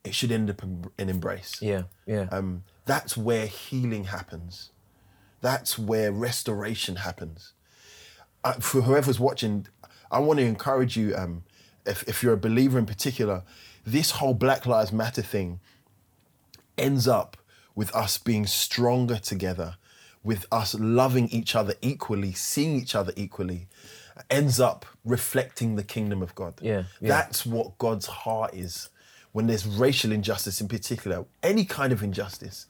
[0.03, 1.61] it should end up in, embrace.
[1.61, 2.27] Yeah, yeah.
[2.31, 4.71] Um, that's where healing happens.
[5.41, 7.53] That's where restoration happens.
[8.43, 9.67] Uh, for whoever's watching,
[10.11, 11.43] I want to encourage you, um,
[11.85, 13.43] if, if you're a believer in particular,
[13.85, 15.59] this whole Black Lives Matter thing
[16.79, 17.37] ends up
[17.75, 19.75] with us being stronger together,
[20.23, 23.67] with us loving each other equally, seeing each other equally,
[24.29, 26.55] ends up reflecting the kingdom of God.
[26.61, 27.09] Yeah, yeah.
[27.09, 28.89] That's what God's heart is
[29.31, 32.65] when there's racial injustice in particular, any kind of injustice.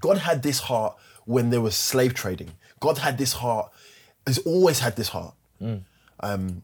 [0.00, 2.52] God had this heart when there was slave trading.
[2.80, 3.70] God had this heart,
[4.26, 5.34] has always had this heart.
[6.20, 6.62] Um,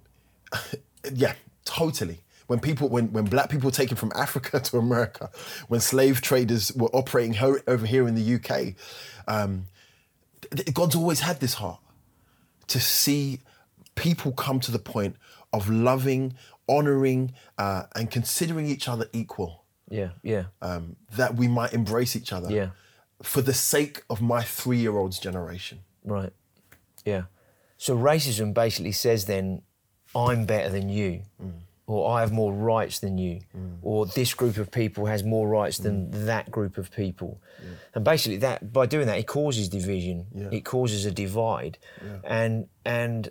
[1.14, 2.20] yeah, totally.
[2.48, 5.30] When people, when, when black people were taken from Africa to America,
[5.68, 8.74] when slave traders were operating ho- over here in the UK,
[9.28, 9.66] um,
[10.74, 11.80] God's always had this heart
[12.68, 13.40] to see
[13.94, 15.16] people come to the point
[15.52, 16.34] of loving,
[16.68, 20.44] honoring, uh, and considering each other equal, yeah, yeah.
[20.62, 22.70] um, that we might embrace each other Yeah.
[23.22, 25.80] for the sake of my three year old's generation.
[26.04, 26.32] Right.
[27.04, 27.22] Yeah.
[27.76, 29.62] So racism basically says then,
[30.14, 31.22] I'm better than you,
[31.88, 33.78] or I have more rights than you, mm.
[33.82, 36.26] or this group of people has more rights than mm.
[36.26, 37.40] that group of people.
[37.94, 40.26] And basically, that by doing that, it causes division.
[40.34, 40.48] Yeah.
[40.52, 41.78] It causes a divide.
[42.24, 43.30] And and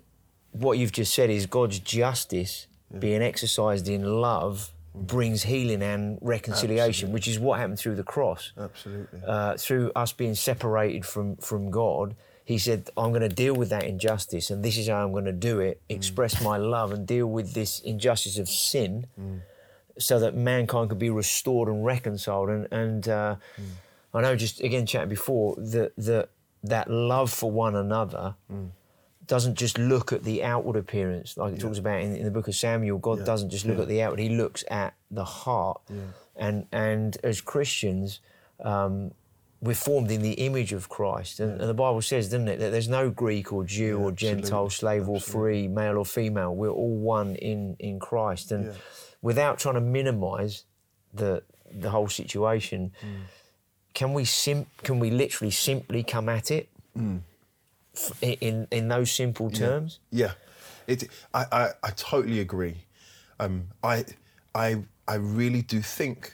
[0.52, 2.68] what you've just said is God's justice
[2.98, 5.06] being exercised in love mm.
[5.06, 9.20] brings healing and reconciliation, which is what happened through the cross Absolutely.
[9.26, 12.16] uh, through us being separated from from God,
[12.48, 15.26] He said, "I'm going to deal with that injustice, and this is how I'm going
[15.26, 19.08] to do it: express my love and deal with this injustice of sin,
[20.00, 23.36] so that mankind could be restored and reconciled." And and uh,
[24.14, 26.30] I know, just again chatting before that that
[26.64, 28.36] that love for one another.
[29.36, 32.48] Doesn't just look at the outward appearance, like it talks about in, in the book
[32.48, 32.98] of Samuel.
[32.98, 33.26] God Yeah.
[33.26, 33.82] doesn't just look Yeah.
[33.84, 35.82] at the outward; He looks at the heart.
[36.38, 38.22] And and as Christians,
[38.64, 39.12] um,
[39.62, 41.40] we're formed in the image of Christ.
[41.40, 44.70] And, and the Bible says, doesn't it, that there's no Greek or Jew or Gentile,
[44.70, 46.56] slave or free, male or female.
[46.56, 48.52] We're all one in, in Christ.
[48.52, 48.74] And Yeah.
[49.22, 50.66] without trying to minimize
[51.14, 51.42] the,
[51.72, 53.22] the whole situation, Mm.
[53.96, 57.22] can we sim- can we literally simply come at it Mm.
[57.96, 60.00] f- in, in those simple terms?
[60.12, 60.34] Yeah,
[60.86, 61.10] it.
[61.34, 62.76] I, I, I totally agree.
[63.40, 64.06] Um, I,
[64.54, 66.32] I, I really do think,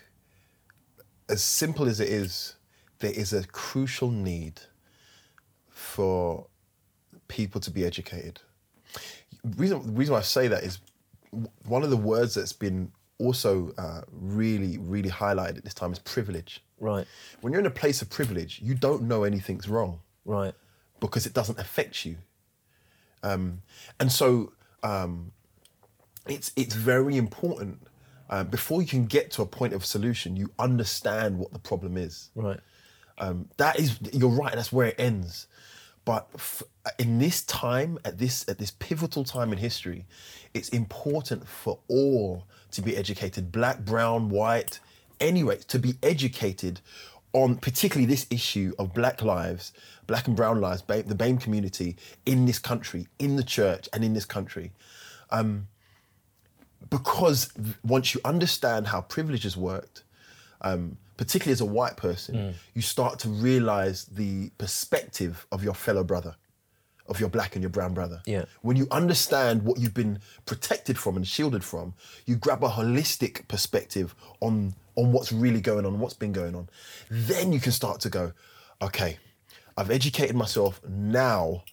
[1.29, 2.55] as simple as it is,
[3.03, 4.61] there is a crucial need
[5.69, 6.47] for
[7.27, 8.39] people to be educated.
[9.57, 10.79] Reason, the reason why I say that is
[11.65, 15.99] one of the words that's been also uh, really, really highlighted at this time is
[15.99, 16.63] privilege.
[16.79, 17.05] Right,
[17.41, 20.53] When you're in a place of privilege, you don't know anything's wrong right,
[21.01, 22.15] because it doesn't affect you.
[23.21, 23.63] Um,
[23.99, 25.33] and so um,
[26.25, 27.85] it's it's very important
[28.29, 31.97] uh, before you can get to a point of solution, you understand what the problem
[31.97, 32.29] is.
[32.35, 32.61] right.
[33.17, 34.53] Um, that is, you're right.
[34.53, 35.47] That's where it ends.
[36.05, 36.63] But f-
[36.99, 40.05] in this time, at this at this pivotal time in history,
[40.53, 44.79] it's important for all to be educated, black, brown, white,
[45.21, 46.81] anyway, to be educated
[47.31, 49.71] on particularly this issue of black lives,
[50.07, 51.95] black and brown lives, ba- the BAME community
[52.25, 54.71] in this country, in the church, and in this country
[56.89, 60.03] because th- once you understand how privilege has worked,
[60.61, 62.53] um, particularly as a white person, Mm.
[62.73, 66.35] you start to realize the perspective of your fellow brother,
[67.07, 68.21] of your black and your brown brother.
[68.25, 68.45] Yeah.
[68.61, 71.93] When you understand what you've been protected from and shielded from,
[72.25, 76.69] you grab a holistic perspective on on what's really going on, what's been going on.
[77.09, 78.31] Then you can start to go,
[78.79, 79.17] okay,
[79.75, 80.79] I've educated myself.
[80.87, 81.63] Now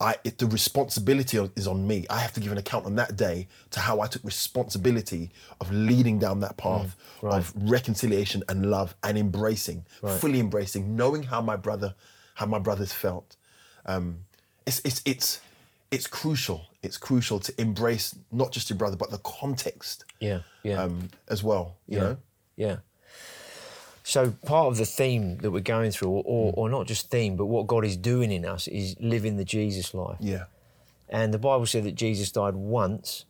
[0.00, 2.06] I, it, the responsibility is on me.
[2.10, 5.30] I have to give an account on that day to how I took responsibility
[5.60, 9.86] of leading down that path of reconciliation and love and embracing,
[10.18, 11.94] fully embracing, knowing how my brother,
[12.34, 13.36] how my brothers felt.
[13.86, 14.18] Um,
[14.66, 15.40] it's it's it's
[15.90, 16.66] it's crucial.
[16.82, 20.82] It's crucial to embrace not just your brother, but the context Yeah, yeah.
[20.82, 21.76] um, as well.
[21.88, 22.02] You Yeah.
[22.04, 22.16] know,
[22.56, 22.76] Yeah.
[24.08, 27.34] So part of the theme that we're going through, or, or, or not just theme,
[27.36, 30.18] but what God is doing in us is living the Jesus life.
[30.20, 30.44] yeah,
[31.08, 33.24] And the Bible said that Jesus died once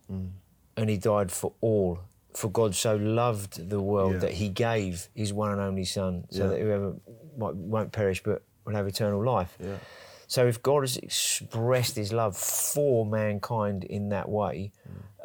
[0.77, 2.01] and he died for all.
[2.35, 4.19] For God so loved the world Yeah.
[4.19, 6.49] that he gave his one and only Son, so Yeah.
[6.51, 6.95] that whoever
[7.39, 9.57] might, won't perish but will have eternal life.
[9.59, 9.79] yeah,
[10.27, 14.73] So if God has expressed his love for mankind in that way,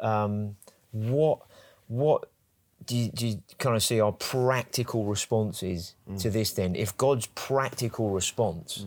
[0.00, 0.56] um,
[0.92, 1.40] what
[1.88, 2.30] what
[2.86, 6.74] do you, do you kind of see our practical responses to this then?
[6.76, 8.84] If God's practical response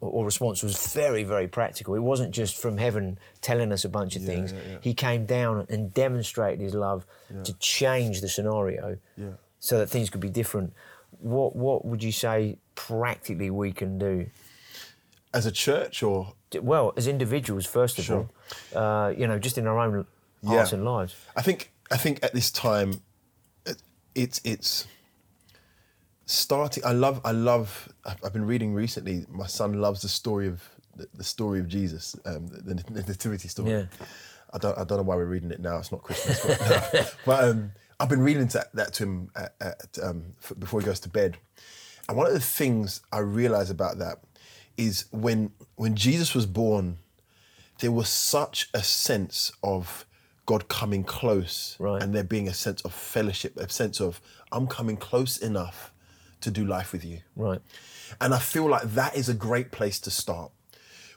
[0.00, 3.88] or, or response was very, very practical, it wasn't just from heaven telling us a
[3.88, 4.52] bunch of things.
[4.52, 4.78] yeah, yeah.
[4.80, 7.06] He came down and demonstrated his love
[7.44, 8.98] to change the scenario.
[9.16, 9.28] Yeah.
[9.58, 10.72] so that things could be different.
[11.20, 14.26] What what would you say practically we can do?
[15.32, 18.28] As a church, or Well, as individuals, first of Sure.
[18.74, 20.06] all, uh, you know, just in our own
[20.46, 21.14] hearts and lives.
[21.34, 23.00] I think I think at this time,
[24.16, 24.86] it's it's
[26.24, 26.84] starting.
[26.84, 27.88] I love I love.
[28.04, 29.26] I've been reading recently.
[29.28, 33.48] My son loves the story of the, the story of Jesus, um, the, the nativity
[33.48, 33.70] story.
[33.70, 33.84] Yeah.
[34.52, 35.76] I don't I don't know why we're reading it now.
[35.78, 39.98] It's not Christmas, but, but um, I've been reading to, that to him at, at,
[40.02, 41.36] um, before he goes to bed.
[42.08, 44.18] And one of the things I realize about that
[44.76, 46.98] is when when Jesus was born,
[47.80, 50.06] there was such a sense of
[50.46, 52.02] God coming close, Right.
[52.02, 54.20] and there being a sense of fellowship, a sense of
[54.52, 55.92] I'm coming close enough
[56.40, 57.20] to do life with you.
[57.34, 57.60] Right.
[58.20, 60.52] And I feel like that is a great place to start.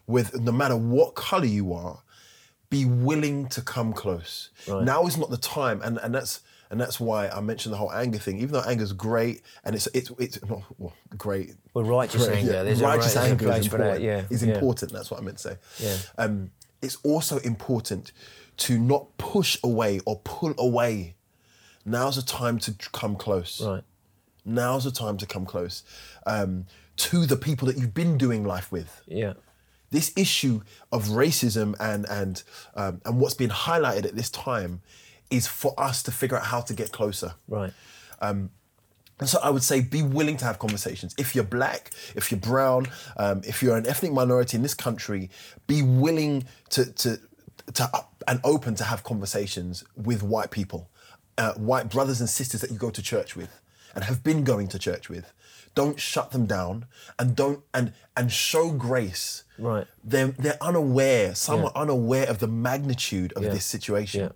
[0.07, 2.01] With no matter what color you are,
[2.71, 4.49] be willing to come close.
[4.67, 4.83] Right.
[4.83, 7.91] Now is not the time, and, and that's and that's why I mentioned the whole
[7.91, 8.37] anger thing.
[8.39, 11.55] Even though anger is great and it's it's it's not well, great.
[11.73, 14.03] Well, righteous great, anger, there's a righteous right- there's anger is that, important.
[14.03, 14.59] yeah, is yeah.
[14.91, 15.57] That's what I meant to say.
[15.79, 15.97] Yeah.
[16.17, 18.11] Um, it's also important
[18.59, 21.15] to not push away or pull away.
[21.85, 23.83] Now's the time to come close Right.
[24.45, 25.83] now's the time to come close
[26.25, 26.65] um,
[26.97, 29.01] to the people that you've been doing life with.
[29.07, 29.33] Yeah.
[29.91, 32.43] This issue of racism and and
[32.75, 34.81] um, and what's been highlighted at this time
[35.31, 37.33] is for us to figure out how to get closer.
[37.47, 37.73] Right.
[38.21, 41.13] And so I would say be willing to have conversations.
[41.17, 45.29] If you're black, if you're brown, um, if you're an ethnic minority in this country,
[45.67, 47.19] be willing to to
[47.73, 50.89] to up and open to have conversations with white people,
[51.37, 53.59] uh, white brothers and sisters that you go to church with
[53.95, 55.33] and have been going to church with.
[55.75, 56.85] Don't shut them down
[57.17, 59.43] and don't and and show grace.
[59.57, 59.87] Right.
[60.03, 61.35] They're they're unaware.
[61.35, 61.65] Some Yeah.
[61.67, 63.49] are unaware of the magnitude of Yeah.
[63.49, 64.29] this situation Yeah.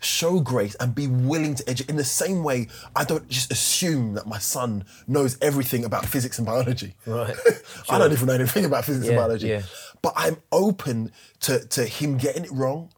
[0.00, 1.90] show grace and be willing to educate.
[1.90, 6.38] In the same way, I don't just assume that my son knows everything about physics
[6.38, 6.94] and biology.
[7.06, 7.34] Right.
[7.88, 9.48] I don't even know anything about physics and biology.
[9.48, 9.62] yeah.
[10.02, 12.90] But I'm open to, to him getting it wrong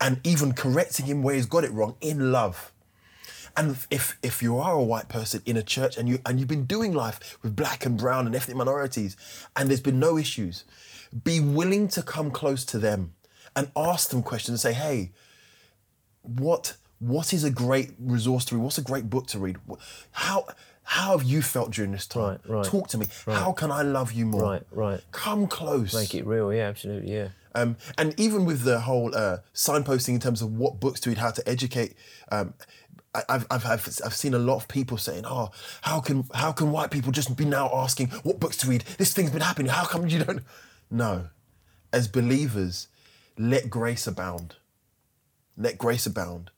[0.00, 2.72] and even correcting him where he's got it wrong in love.
[3.56, 6.48] And if if you are a white person in a church and you and you've
[6.48, 9.16] been doing life with black and brown and ethnic minorities
[9.56, 10.64] and there's been no issues,
[11.24, 13.12] be willing to come close to them
[13.56, 15.10] and ask them questions and say, hey,
[16.22, 18.62] what what is a great resource to read?
[18.62, 19.58] What's a great book to read?
[20.12, 20.46] How
[20.84, 22.40] how have you felt during this time?
[22.46, 23.06] Right, right, Talk to me.
[23.26, 24.42] How can I love you more?
[24.42, 25.00] Right, right.
[25.12, 25.94] Come close.
[25.94, 26.52] Make it real.
[26.52, 27.12] Yeah, absolutely.
[27.12, 27.28] Yeah.
[27.54, 31.18] Um, and even with the whole uh, signposting in terms of what books to read,
[31.18, 31.94] how to educate,
[32.30, 32.54] um,
[33.14, 33.66] I- I've, I've,
[34.04, 35.50] I've, seen a lot of people saying, "Oh,
[35.82, 38.82] how can how can white people just be now asking what books to read?
[38.98, 39.70] This thing's been happening.
[39.72, 40.42] How come you don't?"
[40.92, 41.28] No,
[41.92, 42.88] as believers,
[43.38, 44.56] let grace abound.
[45.56, 46.50] Let grace abound.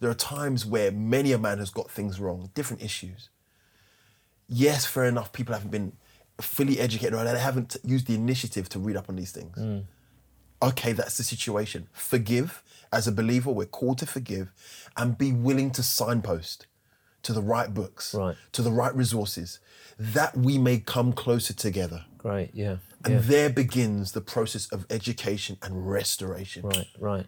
[0.00, 3.28] There are times where many a man has got things wrong, different issues.
[4.48, 5.32] Yes, fair enough.
[5.32, 5.92] People haven't been
[6.40, 9.84] fully educated, or they haven't used the initiative to read up on these things
[10.68, 11.88] okay, that's the situation.
[11.92, 12.62] Forgive.
[12.92, 14.52] As a believer, we're called to forgive
[14.96, 16.66] and be willing to signpost
[17.22, 18.36] to the right books, Right.
[18.52, 19.58] to the right resources,
[19.98, 22.04] that we may come closer together.
[22.18, 22.50] Great.
[22.54, 22.76] Yeah.
[23.04, 23.20] And yeah.
[23.22, 26.62] there begins the process of education and restoration.
[26.66, 27.26] Right, right.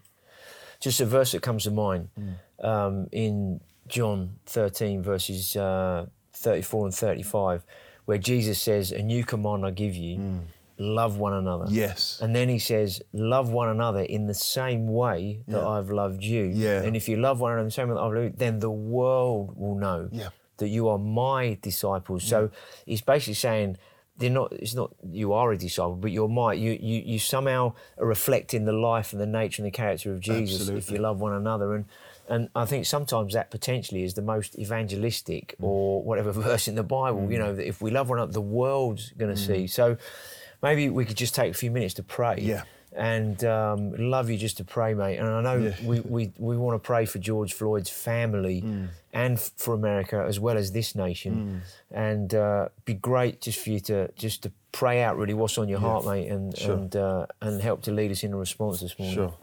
[0.80, 2.08] Just a verse that comes to mind
[2.62, 7.64] um, in John 13, verses uh, 34 and 35,
[8.04, 10.42] where Jesus says, A new command I give you,
[10.78, 11.66] love one another.
[11.68, 12.18] Yes.
[12.22, 15.68] And then he says, Love one another in the same way that Yeah.
[15.68, 16.44] I've loved you.
[16.44, 16.82] Yeah.
[16.82, 18.58] And if you love one another in the same way that I've loved you, then
[18.60, 20.28] the world will know Yeah.
[20.58, 22.24] that you are my disciples.
[22.24, 22.50] So
[22.84, 23.78] he's basically saying,
[24.18, 24.50] they're not.
[24.52, 26.54] It's not you are a disciple, but you're my.
[26.54, 30.20] You you you somehow are reflecting the life and the nature and the character of
[30.20, 31.74] Jesus if you love one another.
[31.74, 31.84] And
[32.26, 35.64] and I think sometimes that potentially is the most evangelistic Mm.
[35.66, 37.30] or whatever verse in the Bible.
[37.30, 39.66] You know, that if we love one another, the world's going to see.
[39.66, 39.98] So
[40.62, 42.38] maybe we could just take a few minutes to pray.
[42.40, 42.62] Yeah.
[42.96, 45.18] And um, love you just to pray, mate.
[45.18, 45.74] And I know Yeah.
[45.84, 48.88] we, we, we want to pray for George Floyd's family Mm.
[49.12, 51.62] and for America as well as this nation.
[51.92, 51.96] Mm.
[51.96, 55.68] And uh, be great just for you to just to pray out really what's on
[55.68, 56.72] your heart, mate, and Sure.
[56.74, 59.14] and uh, and help to lead us in a response this morning.
[59.14, 59.34] Sure.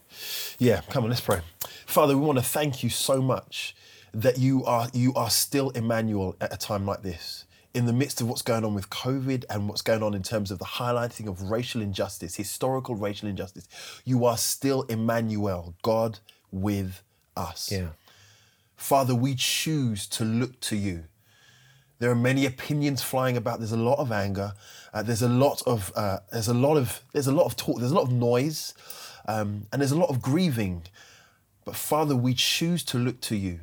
[0.58, 1.42] Yeah, come on, let's pray.
[1.86, 3.76] Father, we want to thank you so much
[4.16, 7.43] that you are you are still Emmanuel at a time like this.
[7.74, 10.52] In the midst of what's going on with COVID and what's going on in terms
[10.52, 13.68] of the highlighting of racial injustice, historical racial injustice,
[14.06, 16.20] you are still Emmanuel, God
[16.52, 17.02] with
[17.36, 17.72] us.
[17.72, 17.90] Yeah.
[18.76, 21.06] Father, we choose to look to you.
[22.00, 23.60] There are many opinions flying about.
[23.60, 24.54] There's a lot of anger.
[24.94, 27.80] Uh, there's a lot of uh, there's a lot of there's a lot of talk.
[27.80, 28.74] There's a lot of noise,
[29.26, 30.84] um, and there's a lot of grieving.
[31.66, 33.62] But Father, we choose to look to you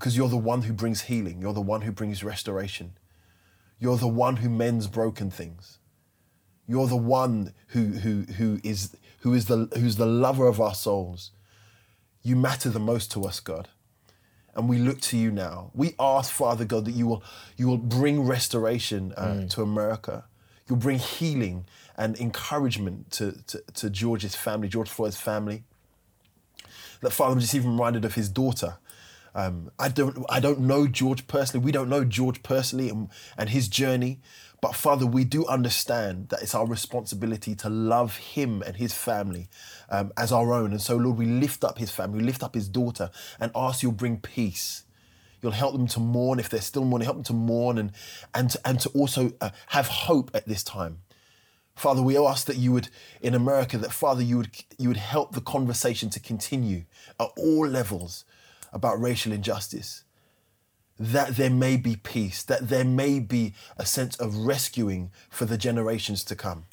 [0.00, 1.42] because you're the one who brings healing.
[1.42, 2.92] You're the one who brings restoration.
[3.78, 5.76] You're the one who mends broken things.
[6.66, 10.74] You're the one who, who, who, is, who is the, who's the lover of our
[10.74, 11.32] souls.
[12.22, 13.68] You matter the most to us, God.
[14.54, 15.70] And we look to you now.
[15.74, 17.22] We ask, Father God, that you will,
[17.58, 20.24] you will bring restoration uh, to America.
[20.66, 21.66] You'll bring healing
[21.98, 25.64] and encouragement to, to, to George's family, George Floyd's family.
[27.02, 28.78] That Father, I'm just even reminded of his daughter.
[29.34, 31.64] Um, I don't I don't know George personally.
[31.64, 34.20] We don't know George personally and, and his journey.
[34.60, 39.48] But Father, we do understand that it's our responsibility to love him and his family
[39.88, 40.72] um, as our own.
[40.72, 43.82] And so, Lord, we lift up his family, we lift up his daughter, and ask
[43.82, 44.84] you'll bring peace.
[45.40, 47.06] You'll help them to mourn if they're still mourning.
[47.06, 47.92] Help them to mourn and
[48.34, 50.98] and to, and to also uh, have hope at this time.
[51.74, 52.90] Father, we ask that you would,
[53.22, 56.84] in America, that Father, you would you would help the conversation to continue
[57.18, 58.26] at all levels
[58.72, 60.04] about racial injustice.
[60.98, 65.56] That there may be peace, that there may be a sense of rescuing for the
[65.56, 66.64] generations to come.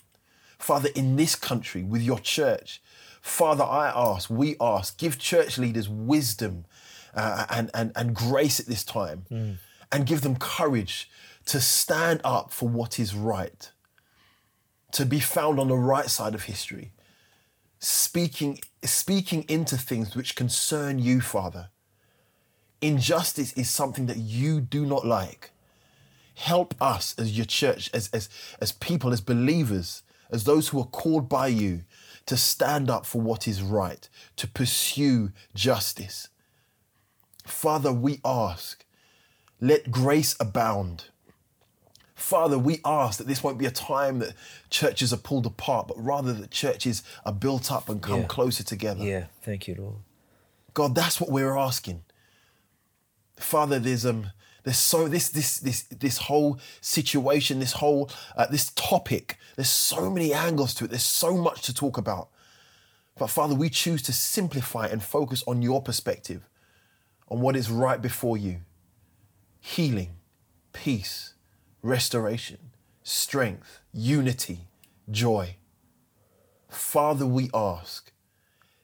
[0.57, 2.81] Father, in this country, with your church,
[3.21, 6.65] Father, I ask, we ask, give church leaders wisdom
[7.13, 9.25] uh, and, and, and grace at this time
[9.91, 11.09] and give them courage
[11.45, 13.71] to stand up for what is right,
[14.91, 16.91] to be found on the right side of history,
[17.79, 21.69] speaking, speaking into things which concern you, Father.
[22.81, 25.51] Injustice is something that you do not like.
[26.35, 28.29] Help us as your church, as, as,
[28.61, 31.81] as people, as believers, as those who are called by you
[32.27, 36.27] to stand up for what is right, to pursue justice.
[37.45, 38.85] Father, we ask,
[39.59, 41.05] let grace abound.
[42.13, 44.33] Father, we ask that this won't be a time that
[44.69, 48.27] churches are pulled apart, but rather that churches are built up and come Yeah.
[48.27, 49.03] closer together.
[49.03, 49.95] Yeah, thank you, Lord.
[50.73, 52.03] God, that's what we're asking.
[53.37, 54.31] Father, there's um,
[54.63, 59.37] there's so this this this this whole situation, this whole uh, this topic.
[59.55, 60.89] There's so many angles to it.
[60.89, 62.29] There's so much to talk about.
[63.17, 66.47] But Father, we choose to simplify and focus on your perspective,
[67.29, 68.57] on what is right before you.
[69.59, 70.17] Healing,
[70.73, 71.33] peace,
[71.81, 72.71] restoration,
[73.03, 74.67] strength, unity,
[75.09, 75.55] joy.
[76.69, 78.11] Father, we ask,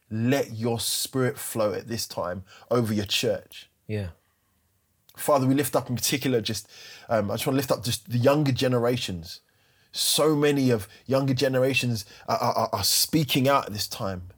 [0.10, 3.70] let your spirit flow at this time over your church.
[3.88, 4.10] Yeah,
[5.16, 6.68] Father, we lift up in particular just,
[7.08, 9.42] um, I just want to lift up just the younger generations.
[9.92, 14.30] So many of younger generations are, are, are speaking out at this time.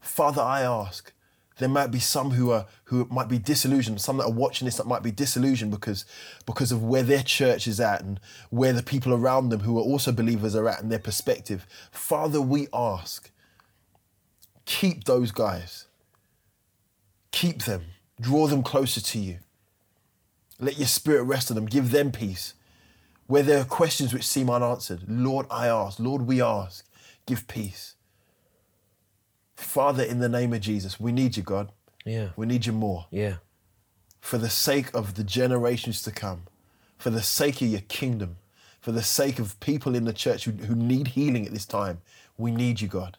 [0.00, 1.12] Father, I ask,
[1.58, 4.78] there might be some who are who might be disillusioned, some that are watching this
[4.78, 6.06] that might be disillusioned because
[6.46, 8.18] because of where their church is at and
[8.50, 11.66] where the people around them who are also believers are at and their perspective.
[11.90, 13.30] Father, we ask,
[14.64, 15.86] keep those guys.
[17.32, 17.84] Keep them.
[18.20, 19.38] Draw them closer to you.
[20.60, 21.66] Let your spirit rest on them.
[21.66, 22.54] Give them peace.
[23.26, 25.98] Where there are questions which seem unanswered, Lord, I ask.
[25.98, 26.84] Lord, we ask.
[27.26, 27.94] Give peace.
[29.56, 31.70] Father, in the name of Jesus, we need you, God.
[32.04, 33.06] yeah, We need you more.
[33.10, 33.36] yeah,
[34.20, 36.42] For the sake of the generations to come,
[36.98, 38.36] for the sake of your kingdom,
[38.80, 42.00] for the sake of people in the church who, who need healing at this time,
[42.36, 43.18] we need you, God.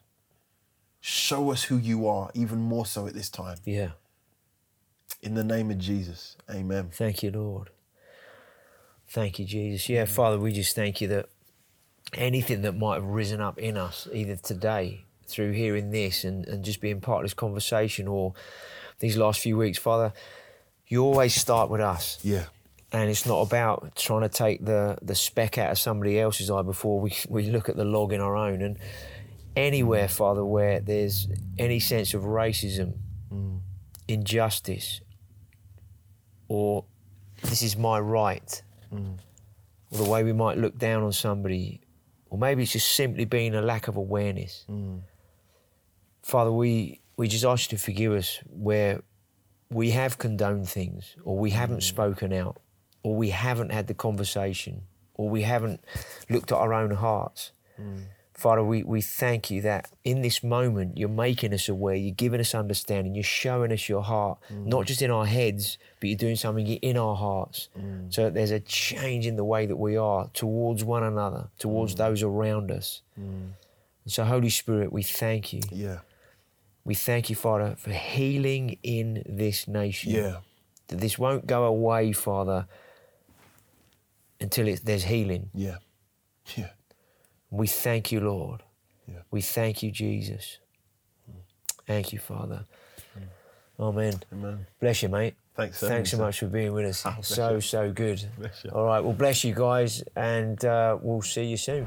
[0.99, 3.57] Show us who you are, even more so at this time.
[3.65, 3.91] yeah.
[5.21, 6.89] In the name of Jesus, amen.
[6.91, 7.69] Thank you, Lord.
[9.07, 9.87] Thank you, Jesus.
[9.89, 11.29] Yeah, Father, we just thank you that
[12.13, 16.65] anything that might have risen up in us, either today through hearing this and, and
[16.65, 18.33] just being part of this conversation or
[18.99, 20.13] these last few weeks, Father,
[20.87, 22.19] you always start with us.
[22.23, 22.45] Yeah.
[22.91, 26.61] And it's not about trying to take the, the speck out of somebody else's eye
[26.61, 28.61] before we, we look at the log in our own.
[28.61, 28.77] And
[29.55, 32.93] anywhere, Father, where there's any sense of racism,
[33.31, 33.59] mm.
[34.07, 35.01] injustice,
[36.53, 36.85] or
[37.41, 38.61] this is my right,
[38.93, 39.17] mm.
[39.89, 41.81] or the way we might look down on somebody,
[42.29, 44.65] or maybe it's just simply being a lack of awareness.
[44.69, 45.01] Mm.
[46.21, 49.01] Father, we, we just ask you to forgive us where
[49.71, 51.83] we have condoned things, or we haven't mm.
[51.95, 52.61] spoken out,
[53.01, 54.83] or we haven't had the conversation,
[55.15, 55.83] or we haven't
[56.29, 57.51] looked at our own hearts.
[58.33, 62.39] Father, we, we thank you that in this moment you're making us aware, you're giving
[62.39, 64.85] us understanding, you're showing us your heart, not mm.
[64.87, 67.69] just in our heads, but you're doing something in our hearts.
[67.79, 68.13] Mm.
[68.13, 71.93] So that there's a change in the way that we are towards one another, towards
[71.93, 71.97] mm.
[71.97, 73.01] those around us.
[74.03, 75.61] And so, Holy Spirit, we thank you.
[75.71, 75.99] Yeah.
[76.83, 80.11] We thank you, Father, for healing in this nation.
[80.11, 80.37] Yeah.
[80.87, 82.67] That this won't go away, Father,
[84.41, 85.49] until there's healing.
[85.53, 85.77] Yeah.
[86.57, 86.71] Yeah.
[87.53, 88.63] We thank you, Lord.
[89.07, 89.19] Yeah.
[89.29, 90.57] We thank you, Jesus.
[91.85, 92.65] Thank you, Father.
[93.79, 94.19] Amen.
[94.31, 94.65] Amen.
[94.79, 95.35] Bless you, mate.
[95.55, 95.79] Thanks.
[95.79, 97.03] for Thanks so much for being with us.
[97.03, 97.61] Bless so you.
[97.61, 98.25] so good.
[98.71, 99.03] All right.
[99.03, 101.85] Well, bless you guys, and uh, we'll see you soon.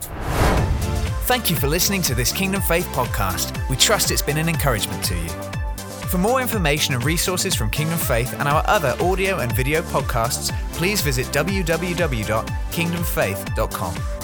[1.27, 3.69] Thank you for listening to this Kingdom Faith podcast.
[3.69, 5.29] We trust it's been an encouragement to you.
[6.09, 10.53] For more information and resources from Kingdom Faith and our other audio and video podcasts,
[10.75, 14.16] please visit www.kingdomfaith.com.